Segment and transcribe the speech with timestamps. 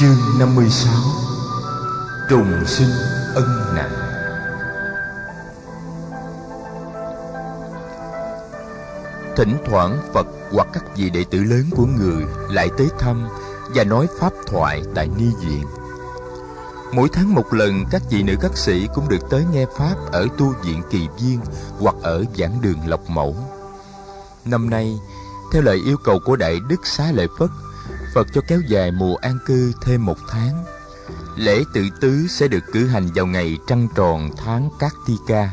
[0.00, 0.92] Chương 56
[2.30, 2.90] Trùng sinh
[3.34, 3.90] ân nặng
[9.36, 13.28] Thỉnh thoảng Phật hoặc các vị đệ tử lớn của người lại tới thăm
[13.74, 15.64] và nói pháp thoại tại ni viện.
[16.92, 20.26] Mỗi tháng một lần các vị nữ các sĩ cũng được tới nghe pháp ở
[20.38, 21.40] tu viện Kỳ Viên
[21.78, 23.36] hoặc ở giảng đường Lộc Mẫu.
[24.44, 24.98] Năm nay,
[25.52, 27.50] theo lời yêu cầu của Đại Đức Xá Lợi Phất,
[28.14, 30.64] Phật cho kéo dài mùa an cư thêm một tháng.
[31.36, 35.50] Lễ tự tứ sẽ được cử hành vào ngày trăng tròn tháng Cát Ti Ca,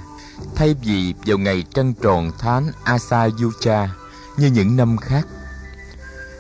[0.56, 3.90] thay vì vào ngày trăng tròn tháng Asayucha
[4.38, 5.28] như những năm khác.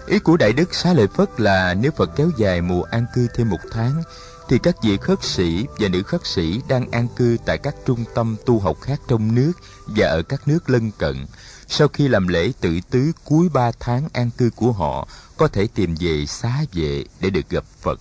[0.07, 3.27] Ý của Đại Đức Xá Lợi Phất là nếu Phật kéo dài mùa an cư
[3.35, 4.04] thêm một tháng,
[4.49, 8.04] thì các vị khất sĩ và nữ khất sĩ đang an cư tại các trung
[8.15, 9.52] tâm tu học khác trong nước
[9.88, 11.26] và ở các nước lân cận,
[11.70, 15.07] sau khi làm lễ tự tứ cuối ba tháng an cư của họ,
[15.38, 17.99] có thể tìm về xá vệ để được gặp Phật.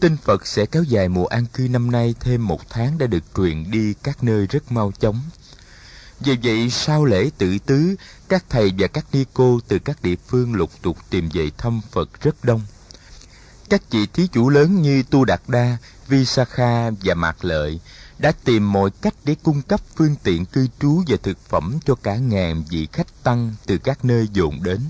[0.00, 3.24] Tin Phật sẽ kéo dài mùa an cư năm nay thêm một tháng đã được
[3.36, 5.20] truyền đi các nơi rất mau chóng.
[6.20, 7.94] Vì vậy, sau lễ tự tứ,
[8.28, 11.80] các thầy và các ni cô từ các địa phương lục tục tìm về thăm
[11.90, 12.60] Phật rất đông.
[13.70, 15.76] Các vị thí chủ lớn như Tu Đạt Đa,
[16.08, 17.80] Visakha và Mạc Lợi
[18.22, 21.94] đã tìm mọi cách để cung cấp phương tiện cư trú và thực phẩm cho
[21.94, 24.80] cả ngàn vị khách tăng từ các nơi dồn đến.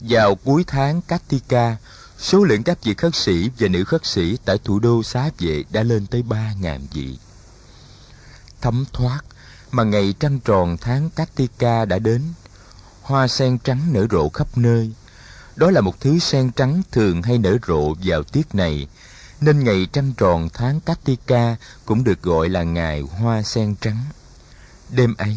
[0.00, 1.76] Vào cuối tháng Kartika,
[2.18, 5.64] số lượng các vị khất sĩ và nữ khất sĩ tại thủ đô Xá Vệ
[5.70, 7.18] đã lên tới ba ngàn vị.
[8.60, 9.20] Thấm thoát
[9.70, 12.22] mà ngày trăng tròn tháng Kartika đã đến,
[13.02, 14.92] hoa sen trắng nở rộ khắp nơi.
[15.56, 18.88] Đó là một thứ sen trắng thường hay nở rộ vào tiết này,
[19.40, 24.04] nên ngày trăng tròn tháng Katika cũng được gọi là ngày hoa sen trắng.
[24.90, 25.36] Đêm ấy,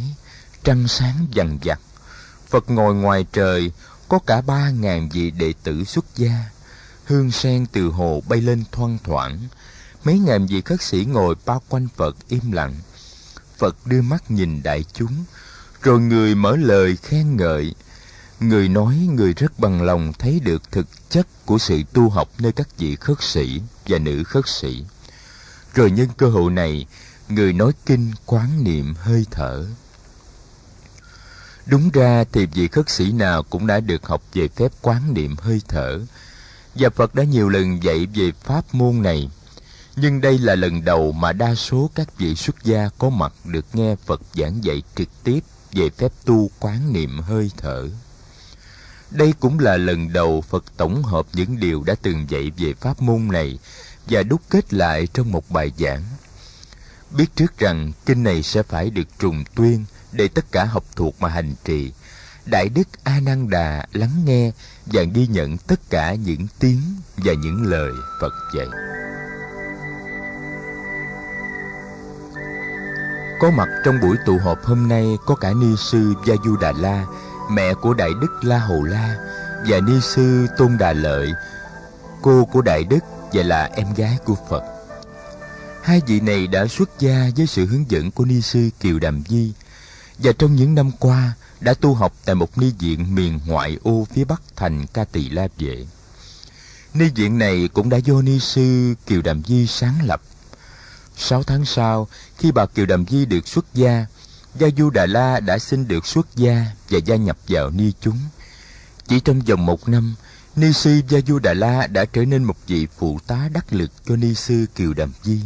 [0.63, 1.79] trăng sáng dằn vặt,
[2.49, 3.71] Phật ngồi ngoài trời,
[4.07, 6.49] có cả ba ngàn vị đệ tử xuất gia.
[7.05, 9.39] Hương sen từ hồ bay lên thoang thoảng,
[10.03, 12.75] mấy ngàn vị khất sĩ ngồi bao quanh Phật im lặng.
[13.57, 15.23] Phật đưa mắt nhìn đại chúng,
[15.81, 17.75] rồi người mở lời khen ngợi.
[18.41, 22.51] Người nói người rất bằng lòng thấy được thực chất của sự tu học nơi
[22.51, 24.85] các vị khất sĩ và nữ khất sĩ.
[25.73, 26.85] Rồi nhân cơ hội này,
[27.29, 29.65] người nói kinh quán niệm hơi thở.
[31.65, 35.35] Đúng ra thì vị khất sĩ nào cũng đã được học về phép quán niệm
[35.37, 35.99] hơi thở,
[36.75, 39.29] và Phật đã nhiều lần dạy về pháp môn này.
[39.95, 43.65] Nhưng đây là lần đầu mà đa số các vị xuất gia có mặt được
[43.73, 45.39] nghe Phật giảng dạy trực tiếp
[45.71, 47.89] về phép tu quán niệm hơi thở.
[49.11, 53.01] Đây cũng là lần đầu Phật tổng hợp những điều đã từng dạy về pháp
[53.01, 53.59] môn này
[54.09, 56.03] và đúc kết lại trong một bài giảng.
[57.11, 61.21] Biết trước rằng kinh này sẽ phải được trùng tuyên để tất cả học thuộc
[61.21, 61.91] mà hành trì.
[62.45, 64.51] Đại đức A Nan Đà lắng nghe
[64.85, 66.81] và ghi nhận tất cả những tiếng
[67.17, 68.67] và những lời Phật dạy.
[73.41, 76.71] Có mặt trong buổi tụ họp hôm nay có cả ni sư Gia Du Đà
[76.71, 77.05] La,
[77.51, 79.17] mẹ của Đại đức La Hầu La
[79.67, 81.33] và ni sư Tôn Đà Lợi,
[82.21, 82.99] cô của Đại đức
[83.33, 84.63] và là em gái của Phật.
[85.83, 89.23] Hai vị này đã xuất gia với sự hướng dẫn của ni sư Kiều Đàm
[89.27, 89.53] Di
[90.17, 94.07] và trong những năm qua đã tu học tại một ni viện miền ngoại ô
[94.13, 95.85] phía bắc thành Ca Tỳ La Vệ.
[96.93, 100.21] Ni viện này cũng đã do ni sư Kiều Đàm Di sáng lập.
[101.17, 102.07] Sáu tháng sau,
[102.37, 104.05] khi bà Kiều Đàm Di được xuất gia,
[104.55, 108.19] Gia Du Đà La đã xin được xuất gia và gia nhập vào ni chúng.
[109.07, 110.15] Chỉ trong vòng một năm,
[110.55, 113.91] ni sư Gia Du Đà La đã trở nên một vị phụ tá đắc lực
[114.05, 115.41] cho ni sư Kiều Đàm Di.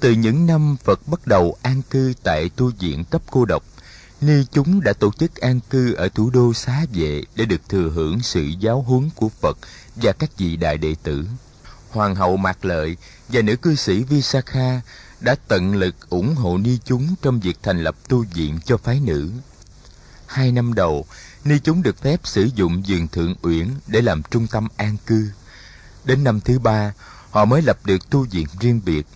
[0.00, 3.64] Từ những năm Phật bắt đầu an cư tại tu viện cấp cô độc,
[4.20, 7.90] ni chúng đã tổ chức an cư ở thủ đô Xá Vệ để được thừa
[7.90, 9.58] hưởng sự giáo huấn của Phật
[9.96, 11.26] và các vị đại đệ tử.
[11.90, 12.96] Hoàng hậu Mạc Lợi
[13.28, 14.80] và nữ cư sĩ Visakha
[15.20, 19.00] đã tận lực ủng hộ ni chúng trong việc thành lập tu viện cho phái
[19.00, 19.30] nữ.
[20.26, 21.06] Hai năm đầu,
[21.44, 25.30] ni chúng được phép sử dụng vườn thượng uyển để làm trung tâm an cư.
[26.04, 26.92] Đến năm thứ ba,
[27.30, 29.06] họ mới lập được tu viện riêng biệt.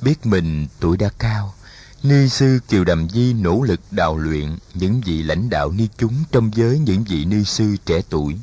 [0.00, 1.54] Biết mình tuổi đã cao,
[2.02, 6.14] Ni sư Kiều Đàm Di nỗ lực đào luyện những vị lãnh đạo ni chúng
[6.32, 8.36] trong giới những vị ni sư trẻ tuổi.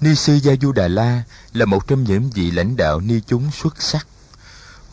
[0.00, 1.22] Ni sư Gia Du Đà La
[1.52, 4.06] là một trong những vị lãnh đạo ni chúng xuất sắc.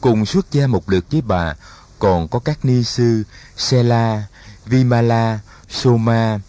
[0.01, 1.55] Cùng xuất gia một lượt với bà,
[1.99, 3.23] còn có các ni sư
[3.57, 4.23] Sela,
[4.65, 6.39] Vimala, Soma,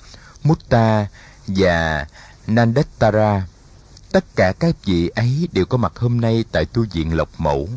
[0.43, 1.07] Mutta
[1.47, 2.07] và
[2.47, 3.47] Nandettara.
[4.13, 7.69] Tất cả các vị ấy đều có mặt hôm nay tại tu viện Lộc Mẫu.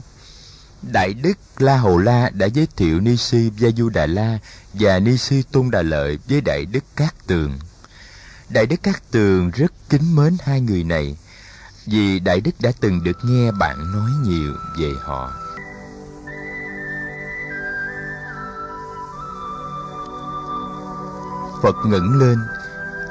[0.81, 4.39] Đại đức La Hầu La đã giới thiệu ni sư Gia Du Đà La
[4.73, 7.59] và ni sư Tôn Đà Lợi với đại đức Cát Tường.
[8.49, 11.17] Đại đức Cát Tường rất kính mến hai người này.
[11.85, 15.42] vì đại đức đã từng được nghe bạn nói nhiều về họ
[21.63, 22.39] phật ngẩng lên,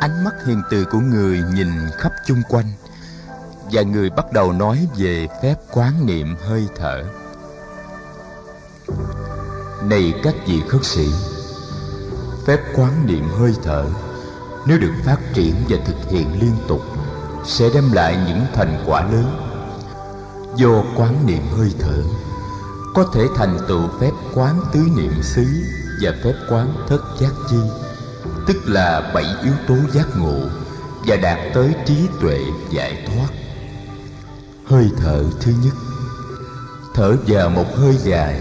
[0.01, 1.69] ánh mắt hiền từ của người nhìn
[1.99, 2.67] khắp chung quanh,
[3.73, 7.03] và người bắt đầu nói về phép quán niệm hơi thở.
[9.85, 11.07] Này các vị khất sĩ,
[12.47, 13.85] phép quán niệm hơi thở
[14.67, 16.81] nếu được phát triển và thực hiện liên tục
[17.45, 19.49] sẽ đem lại những thành quả lớn.
[20.57, 22.03] Do quán niệm hơi thở
[22.95, 25.47] có thể thành tựu phép quán tứ niệm xứ
[26.03, 27.59] và phép quán thất giác chi
[28.47, 30.41] tức là bảy yếu tố giác ngộ
[31.07, 32.39] và đạt tới trí tuệ
[32.71, 33.29] giải thoát.
[34.67, 35.75] Hơi thở thứ nhất.
[36.95, 38.41] Thở vào một hơi dài.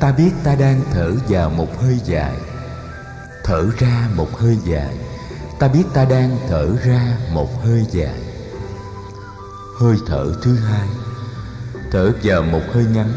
[0.00, 2.36] Ta biết ta đang thở vào một hơi dài.
[3.44, 4.96] Thở ra một hơi dài.
[5.58, 8.20] Ta biết ta đang thở ra một hơi dài.
[9.80, 10.88] Hơi thở thứ hai.
[11.90, 13.12] Thở vào một hơi ngắn.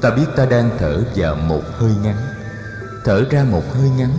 [0.00, 2.16] Ta biết ta đang thở vào một hơi ngắn.
[3.04, 4.10] Thở ra một hơi ngắn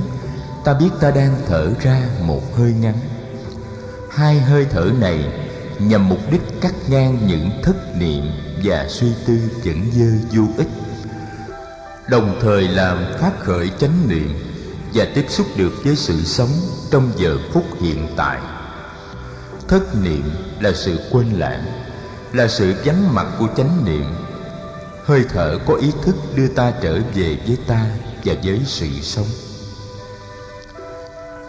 [0.64, 2.96] ta biết ta đang thở ra một hơi ngắn.
[4.10, 5.26] Hai hơi thở này
[5.80, 8.24] nhằm mục đích cắt ngang những thất niệm
[8.64, 10.68] và suy tư chẩn dơ vô ích.
[12.08, 14.30] Đồng thời làm phát khởi chánh niệm
[14.94, 16.50] và tiếp xúc được với sự sống
[16.92, 18.40] trong giờ phút hiện tại.
[19.68, 21.66] Thất niệm là sự quên lãng,
[22.34, 24.06] là sự vắng mặt của chánh niệm.
[25.06, 27.86] Hơi thở có ý thức đưa ta trở về với ta
[28.26, 29.28] và với sự sống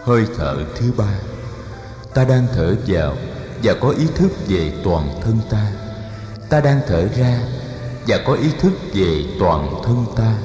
[0.03, 1.19] hơi thở thứ ba.
[2.13, 3.15] Ta đang thở vào
[3.63, 5.71] và có ý thức về toàn thân ta.
[6.49, 7.39] Ta đang thở ra
[8.07, 10.37] và có ý thức về toàn thân ta.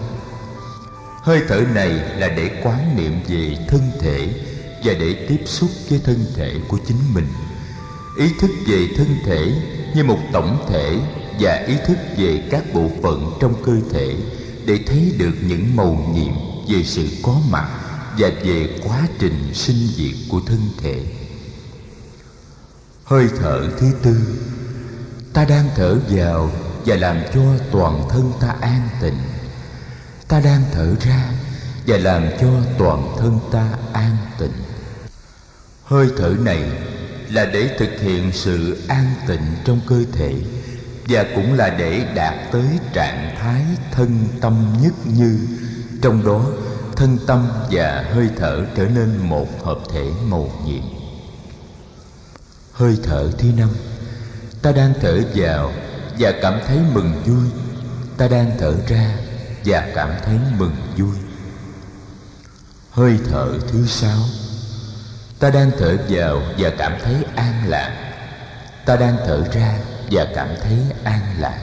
[1.22, 4.28] Hơi thở này là để quán niệm về thân thể
[4.84, 7.26] và để tiếp xúc với thân thể của chính mình.
[8.19, 9.52] Ý thức về thân thể
[9.94, 10.99] như một tổng thể
[11.40, 14.16] và ý thức về các bộ phận trong cơ thể
[14.66, 16.34] để thấy được những màu nhiệm
[16.69, 17.88] về sự có mặt
[18.18, 21.04] và về quá trình sinh diệt của thân thể.
[23.04, 24.16] Hơi thở thứ tư,
[25.32, 26.50] ta đang thở vào
[26.86, 27.42] và làm cho
[27.72, 29.18] toàn thân ta an tịnh.
[30.28, 31.30] Ta đang thở ra
[31.86, 32.48] và làm cho
[32.78, 34.52] toàn thân ta an tịnh.
[35.84, 36.70] Hơi thở này
[37.30, 40.34] là để thực hiện sự an tịnh trong cơ thể
[41.08, 43.62] và cũng là để đạt tới trạng thái
[43.92, 45.38] thân tâm nhất như,
[46.02, 46.46] trong đó
[46.98, 50.82] thân tâm và hơi thở trở nên một hợp thể màu nhiệm.
[52.72, 53.68] Hơi thở thứ năm,
[54.62, 55.72] ta đang thở vào
[56.18, 57.48] và cảm thấy mừng vui.
[58.16, 59.16] Ta đang thở ra
[59.64, 61.16] và cảm thấy mừng vui.
[62.90, 64.18] Hơi thở thứ sáu,
[65.38, 68.12] ta đang thở vào và cảm thấy an lạc.
[68.84, 69.78] Ta đang thở ra
[70.10, 71.58] và cảm thấy an lạc.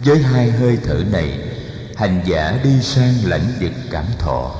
[0.00, 1.47] Với hai hơi thở này
[1.98, 4.54] hành giả đi sang lãnh vực cảm thọ.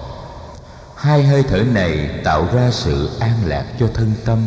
[0.97, 4.39] Hai hơi thở này tạo ra sự an lạc cho thân tâm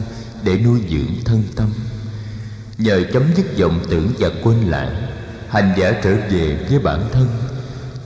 [0.43, 1.73] để nuôi dưỡng thân tâm.
[2.77, 5.07] Nhờ chấm dứt vọng tưởng và quên lãng,
[5.49, 7.27] hành giả trở về với bản thân,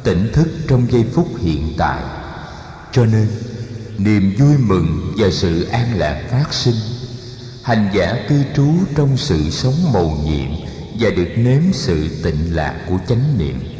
[0.03, 2.03] tỉnh thức trong giây phút hiện tại.
[2.91, 3.27] Cho nên,
[3.97, 6.75] niềm vui mừng và sự an lạc phát sinh.
[7.63, 10.51] Hành giả cư trú trong sự sống mầu nhiệm
[10.99, 13.74] và được nếm sự tịnh lạc của chánh niệm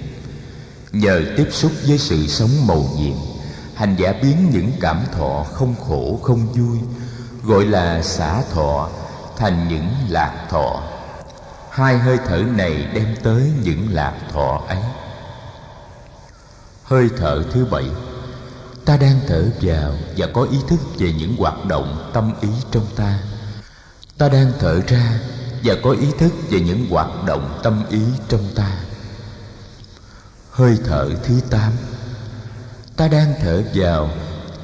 [0.96, 3.16] nhờ tiếp xúc với sự sống màu nhiệm,
[3.76, 6.78] hành giả biến những cảm thọ không khổ, không vui,
[7.44, 8.90] gọi là xả thọ,
[9.38, 10.84] thành những lạc thọ.
[11.70, 14.78] Hai hơi thở này đem tới những lạc thọ ấy.
[16.84, 17.90] Hơi thở thứ bảy,
[18.86, 22.86] ta đang thở vào và có ý thức về những hoạt động tâm ý trong
[22.96, 23.20] ta.
[24.18, 25.20] Ta đang thở ra
[25.64, 28.85] và có ý thức về những hoạt động tâm ý trong ta
[30.56, 31.72] hơi thở thứ tám.
[32.98, 34.10] Ta đang thở vào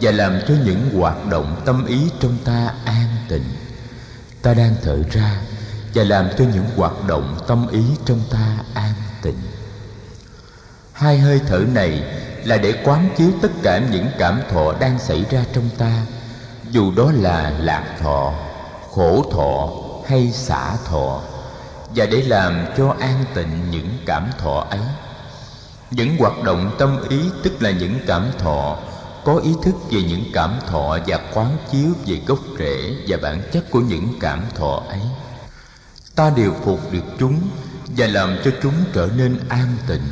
[0.02, 3.44] và làm cho những hoạt động tâm ý trong ta an tịnh.
[4.42, 5.42] Ta đang thở ra
[5.94, 9.40] và làm cho những hoạt động tâm ý trong ta an tịnh.
[10.94, 12.04] Hai hơi thở này
[12.46, 16.06] là để quán chiếu tất cả những cảm thọ đang xảy ra trong ta,
[16.70, 18.34] dù đó là lạc thọ,
[18.92, 19.70] khổ thọ
[20.08, 21.22] hay xả thọ,
[21.96, 24.80] và để làm cho an tịnh những cảm thọ ấy
[25.92, 28.78] những hoạt động tâm ý tức là những cảm thọ,
[29.26, 33.42] có ý thức về những cảm thọ và quán chiếu về gốc rễ và bản
[33.54, 35.02] chất của những cảm thọ ấy.
[36.16, 37.42] Ta điều phục được chúng
[37.98, 40.08] và làm cho chúng trở nên an tịnh.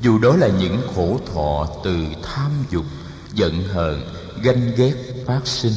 [0.00, 2.84] Dù đó là những khổ thọ từ tham dục,
[3.34, 4.00] giận hờn,
[4.42, 4.94] ganh ghét
[5.26, 5.72] phát sinh.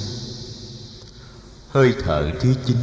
[1.71, 2.77] Hơi thở thứ chín.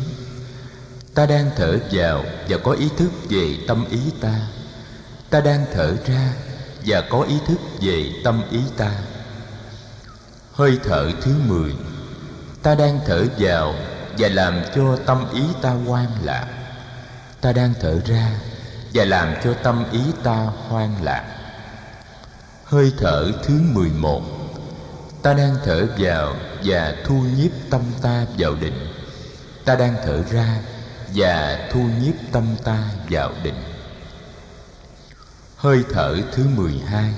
[1.14, 4.40] Ta đang thở vào và có ý thức về tâm ý ta.
[5.30, 6.32] Ta đang thở ra
[6.86, 8.90] và có ý thức về tâm ý ta.
[10.52, 11.74] Hơi thở thứ mười.
[12.62, 13.74] Ta đang thở vào
[14.18, 16.46] và làm cho tâm ý ta hoang lạc.
[17.40, 18.30] Ta đang thở ra
[18.94, 21.24] và làm cho tâm ý ta hoang lạc.
[22.64, 24.22] Hơi thở thứ mười một.
[25.22, 28.86] Ta đang thở vào và thu nhiếp tâm ta vào định.
[29.64, 30.58] Ta đang thở ra
[31.14, 32.78] và thu nhiếp tâm ta
[33.10, 33.71] vào định
[35.62, 37.12] hơi thở thứ mười hai.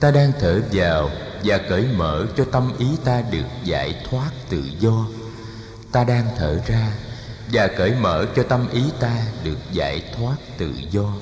[0.00, 1.10] Ta đang thở vào
[1.44, 5.06] và cởi mở cho tâm ý ta được giải thoát tự do.
[5.92, 6.92] Ta đang thở ra
[7.52, 11.12] và cởi mở cho tâm ý ta được giải thoát tự do.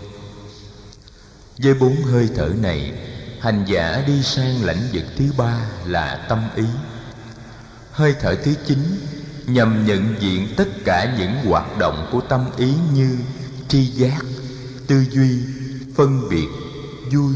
[1.58, 2.92] Với bốn hơi thở này,
[3.40, 6.66] hành giả đi sang lãnh vực thứ ba là tâm ý.
[7.92, 8.78] Hơi thở thứ chín
[9.46, 13.18] nhằm nhận diện tất cả những hoạt động của tâm ý như
[13.68, 14.20] tri giác,
[14.86, 15.38] tư duy
[15.96, 16.48] phân biệt
[17.12, 17.34] vui,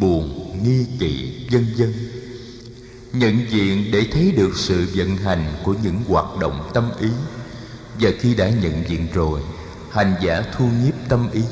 [0.00, 1.94] buồn, nghi kỵ, vân vân.
[3.12, 7.08] Nhận diện để thấy được sự vận hành của những hoạt động tâm ý.
[8.00, 9.40] Và khi đã nhận diện rồi,
[9.90, 11.42] hành giả thu nhiếp tâm ý,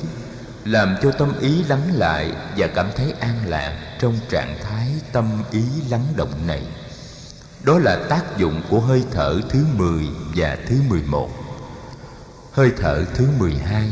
[0.65, 5.43] làm cho tâm ý lắng lại và cảm thấy an lạc trong trạng thái tâm
[5.53, 6.63] ý lắng động này.
[7.65, 11.31] Đó là tác dụng của hơi thở thứ 10 và thứ 11
[12.53, 13.91] Hơi thở thứ 12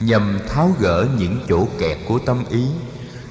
[0.00, 2.66] Nhằm tháo gỡ những chỗ kẹt của tâm ý.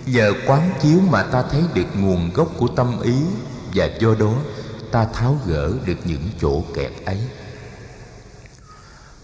[0.05, 3.15] Nhờ quán chiếu mà ta thấy được nguồn gốc của tâm ý,
[3.73, 4.33] Và do đó
[4.91, 7.17] ta tháo gỡ được những chỗ kẹt ấy.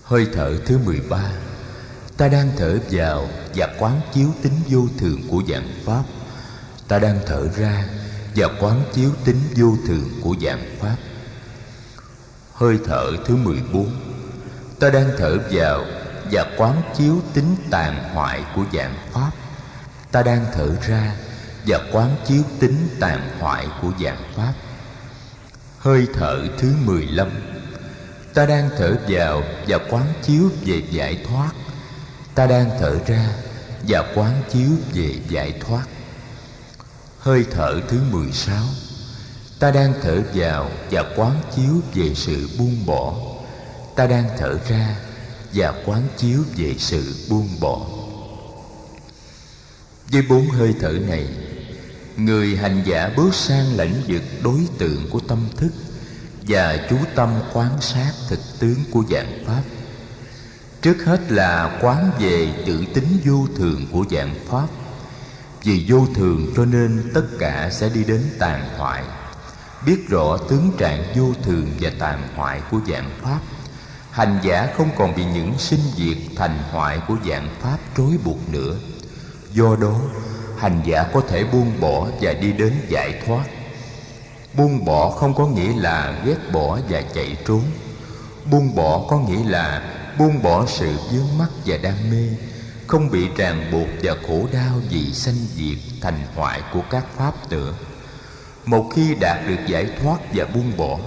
[0.04, 1.32] Hơi thở thứ 13
[2.18, 6.04] Ta đang thở vào và quán chiếu tính vô thường của dạng Pháp.
[6.88, 7.86] Ta đang thở ra
[8.36, 10.96] và quán chiếu tính vô thường của dạng Pháp.
[12.54, 13.90] Hơi thở thứ 14
[14.80, 15.86] Ta đang thở vào
[16.32, 19.32] và quán chiếu tính tàn hoại của dạng Pháp.
[20.12, 21.16] Ta đang thở ra
[21.68, 24.54] và quán chiếu tính tàn hoại của dạng Pháp.
[25.80, 27.30] Hơi thở thứ 15
[28.34, 31.52] Ta đang thở vào và quán chiếu về giải thoát.
[32.36, 33.30] Ta đang thở ra
[33.88, 35.84] và quán chiếu về giải thoát.
[37.20, 38.64] Hơi thở thứ 16
[39.60, 43.14] Ta đang thở vào và quán chiếu về sự buông bỏ.
[43.96, 44.96] Ta đang thở ra
[45.54, 47.86] và quán chiếu về sự buông bỏ.
[50.12, 51.28] Với bốn hơi thở này,
[52.18, 55.72] Người hành giả bước sang lãnh vực đối tượng của tâm thức
[56.48, 59.62] Và chú tâm quán sát thực tướng của dạng Pháp.
[60.82, 64.68] Trước hết là quán về tự tính vô thường của dạng Pháp.
[65.64, 69.04] Vì vô thường cho nên tất cả sẽ đi đến tàn hoại.
[69.86, 73.40] Biết rõ tướng trạng vô thường và tàn hoại của dạng pháp
[74.14, 78.50] hành giả không còn bị những sinh diệt thành hoại của dạng pháp trói buộc
[78.50, 78.76] nữa.
[79.54, 80.00] Do đó,
[80.58, 83.44] hành giả có thể buông bỏ và đi đến giải thoát.
[84.54, 87.62] Buông bỏ không có nghĩa là ghét bỏ và chạy trốn.
[88.52, 89.82] Buông bỏ có nghĩa là
[90.20, 92.30] buông bỏ sự vướng mắc và đam mê,
[92.88, 97.34] không bị ràng buộc và khổ đau vì sanh diệt thành hoại của các pháp
[97.50, 97.74] nữa
[98.66, 100.98] một khi đạt được giải thoát và buông bỏ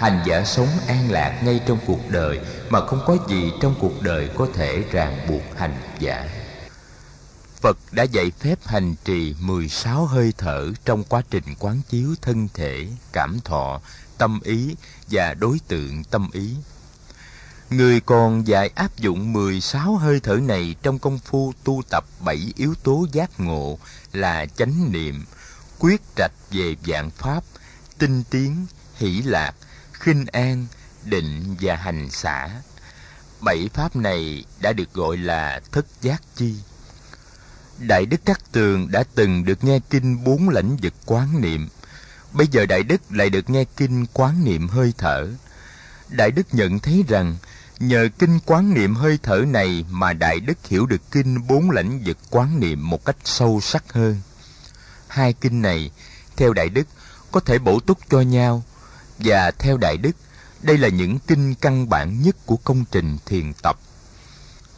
[0.00, 2.40] hành giả sống an lạc ngay trong cuộc đời
[2.70, 6.28] mà không có gì trong cuộc đời có thể ràng buộc hành giả
[7.60, 12.48] Phật đã dạy phép hành trì 16 hơi thở trong quá trình quán chiếu thân
[12.54, 13.80] thể, cảm thọ,
[14.18, 14.76] tâm ý
[15.10, 16.54] và đối tượng tâm ý.
[17.70, 22.52] Người còn dạy áp dụng 16 hơi thở này trong công phu tu tập bảy
[22.56, 23.78] yếu tố giác ngộ
[24.12, 25.24] là chánh niệm,
[25.78, 27.44] quyết trạch về dạng pháp,
[27.98, 28.66] tinh tiến,
[28.96, 29.54] hỷ lạc,
[30.00, 30.66] khinh an,
[31.04, 32.48] định và hành xả.
[33.40, 36.54] Bảy pháp này đã được gọi là thất giác chi.
[37.78, 41.68] Đại Đức Cát Tường đã từng được nghe kinh bốn lãnh vực quán niệm.
[42.32, 45.28] Bây giờ Đại Đức lại được nghe kinh quán niệm hơi thở.
[46.08, 47.36] Đại Đức nhận thấy rằng
[47.80, 52.02] Nhờ kinh quán niệm hơi thở này mà Đại Đức hiểu được kinh bốn lãnh
[52.04, 54.20] vực quán niệm một cách sâu sắc hơn.
[55.08, 55.90] Hai kinh này,
[56.36, 56.86] theo Đại Đức,
[57.32, 58.62] có thể bổ túc cho nhau,
[59.24, 60.16] và theo Đại Đức,
[60.62, 63.76] đây là những kinh căn bản nhất của công trình thiền tập.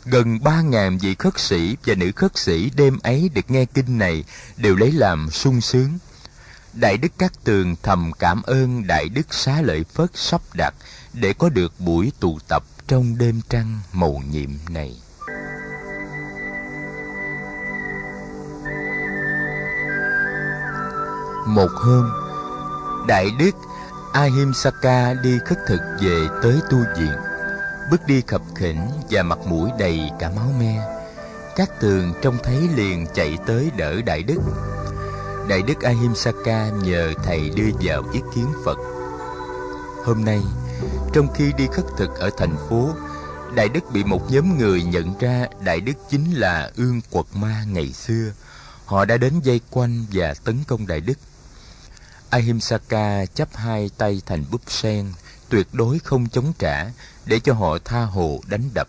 [0.05, 3.99] Gần ba ngàn vị khất sĩ và nữ khất sĩ đêm ấy được nghe kinh
[3.99, 4.25] này
[4.57, 5.99] đều lấy làm sung sướng.
[6.73, 10.75] Đại Đức Các Tường thầm cảm ơn Đại Đức Xá Lợi Phất sắp đặt
[11.13, 14.97] để có được buổi tụ tập trong đêm trăng màu nhiệm này
[21.47, 22.11] một hôm
[23.07, 23.51] đại đức
[24.13, 27.17] ahimsaka đi khất thực về tới tu viện.
[27.91, 30.89] Bước đi khập khỉnh và mặt mũi đầy cả máu me
[31.57, 34.39] Các tường trông thấy liền chạy tới đỡ Đại Đức.
[35.49, 38.79] Đại Đức Ahimsaka nhờ thầy đưa vào ý kiến Phật.
[40.05, 40.41] Hôm nay,
[41.13, 42.91] trong khi đi khất thực ở thành phố
[43.55, 47.65] Đại Đức bị một nhóm người nhận ra Đại Đức chính là Ương Quật Ma
[47.73, 48.33] ngày xưa.
[48.85, 51.19] Họ đã đến dây quanh và tấn công Đại Đức.
[52.33, 55.13] Ahimsaka chắp hai tay thành búp sen
[55.49, 56.91] tuyệt đối không chống trả
[57.27, 58.89] để cho họ tha hồ đánh đập.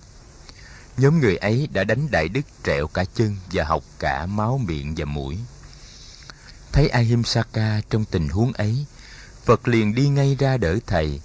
[0.98, 4.96] Nhóm người ấy đã đánh Đại Đức trẹo cả chân và học cả máu miệng
[4.98, 5.38] và mũi.
[6.72, 8.86] Thấy Ahimsaka trong tình huống ấy,
[9.46, 11.22] Phật liền đi ngay ra đỡ thầy.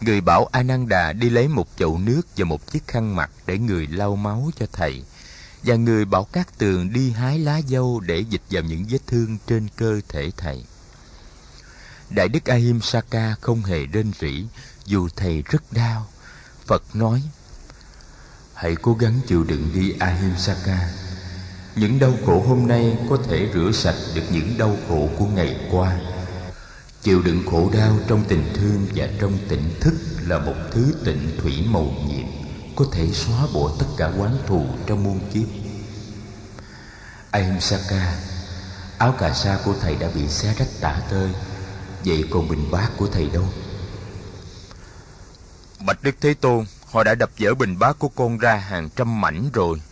[0.00, 3.86] Người bảo Ananda đi lấy một chậu nước và một chiếc khăn mặt để người
[3.86, 5.02] lau máu cho thầy.
[5.62, 9.38] Và người bảo các tường đi hái lá dâu để dịch vào những vết thương
[9.46, 10.64] trên cơ thể thầy.
[12.10, 14.44] Đại Đức Ahimsaka không hề rên rỉ,
[14.86, 16.06] dù thầy rất đau.
[16.66, 17.22] Phật nói,
[18.54, 20.90] Hãy cố gắng chịu đựng đi Ahimsaka.
[21.76, 25.56] Những đau khổ hôm nay có thể rửa sạch được những đau khổ của ngày
[25.70, 26.00] qua.
[27.02, 29.94] Chịu đựng khổ đau trong tình thương và trong tỉnh thức
[30.26, 32.26] là một thứ tịnh thủy màu nhiệm,
[32.76, 35.48] có thể xóa bỏ tất cả oán thù trong muôn kiếp.
[37.30, 38.14] Ahimsaka,
[38.98, 41.28] áo cà sa của thầy đã bị xé rách tả tơi,
[42.04, 43.48] vậy còn bình bát của thầy đâu?
[45.86, 49.20] Bạch Đức Thế Tôn, họ đã đập vỡ bình bát của con ra hàng trăm
[49.20, 49.82] mảnh rồi.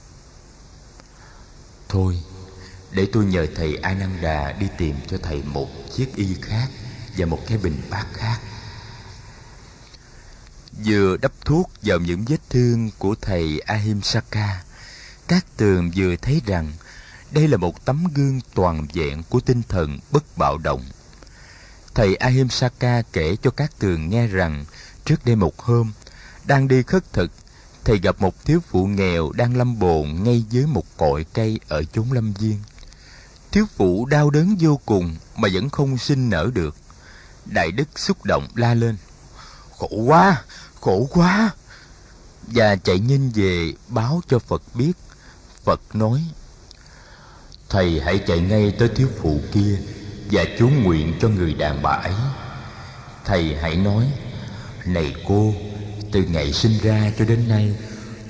[1.88, 2.22] Thôi,
[2.90, 6.68] để tôi nhờ thầy Ananda đi tìm cho thầy một chiếc y khác
[7.16, 8.38] và một cái bình bát khác.
[10.84, 14.62] Vừa đắp thuốc vào những vết thương của thầy Ahimsaka,
[15.28, 16.72] các tường vừa thấy rằng
[17.30, 20.84] đây là một tấm gương toàn vẹn của tinh thần bất bạo động.
[21.96, 24.64] Thầy Ahimsaka kể cho các tường nghe rằng
[25.04, 25.92] Trước đây một hôm,
[26.44, 27.30] đang đi khất thực,
[27.84, 31.82] thầy gặp một thiếu phụ nghèo đang lâm bồn ngay dưới một cội cây ở
[31.92, 32.58] chốn lâm viên.
[33.52, 36.76] Thiếu phụ đau đớn vô cùng mà vẫn không sinh nở được.
[37.54, 38.96] Đại đức xúc động la lên.
[39.78, 40.42] Khổ quá,
[40.80, 41.50] khổ quá.
[42.42, 44.92] Và chạy nhanh về báo cho Phật biết.
[45.64, 46.24] Phật nói,
[47.68, 49.78] Thầy hãy chạy ngay tới thiếu phụ kia
[50.30, 52.14] và chú nguyện cho người đàn bà ấy.
[53.24, 54.04] Thầy hãy nói,
[54.86, 55.54] này cô
[56.12, 57.76] từ ngày sinh ra cho đến nay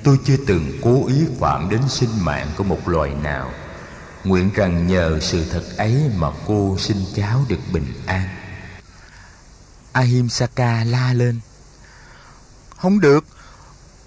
[0.05, 3.51] tôi chưa từng cố ý phạm đến sinh mạng của một loài nào.
[4.25, 8.29] Nguyện rằng nhờ sự thật ấy mà cô sinh cháu được bình an.
[9.93, 11.41] Ahimsaka la lên
[12.77, 13.25] không được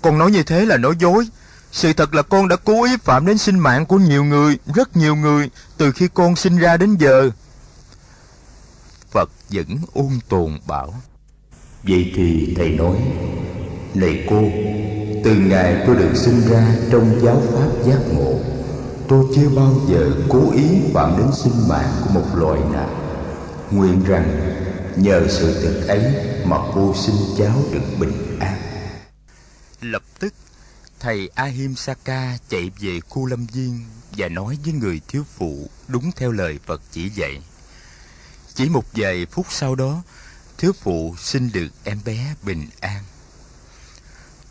[0.01, 1.27] con nói như thế là nói dối.
[1.71, 4.97] Sự thật là con đã cố ý phạm đến sinh mạng của nhiều người rất
[4.97, 7.29] nhiều người từ khi con sinh ra đến giờ
[9.11, 10.93] phật vẫn ôn tồn bảo.
[11.83, 12.97] Vậy thì thầy nói
[13.93, 14.41] Này cô
[15.23, 18.39] Từ ngày tôi được sinh ra trong giáo pháp giác ngộ
[19.07, 22.89] Tôi chưa bao giờ cố ý phạm đến sinh mạng của một loài nào.
[23.71, 24.55] Nguyện rằng
[24.95, 26.13] nhờ sự thực ấy
[26.45, 28.57] mà cô sinh cháu được bình an.
[29.81, 30.33] Lập tức
[30.99, 33.79] Thầy Ahimsaka chạy về khu lâm viên
[34.17, 37.41] Và nói với người thiếu phụ đúng theo lời Phật chỉ dạy
[38.59, 40.01] chỉ một vài phút sau đó
[40.57, 43.03] thiếu phụ sinh được em bé bình an.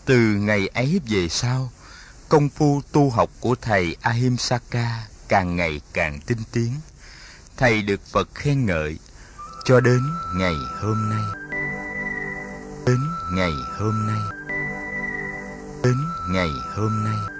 [0.04, 1.70] Từ ngày ấy về sau,
[2.28, 6.72] công phu tu học của thầy Ahimsaka càng ngày càng tinh tiến.
[7.56, 8.98] Thầy được Phật khen ngợi
[9.64, 10.00] cho đến
[10.36, 11.24] ngày hôm nay.
[12.86, 13.00] Đến
[13.32, 14.20] ngày hôm nay.
[15.84, 15.96] Đến
[16.30, 17.37] ngày hôm nay.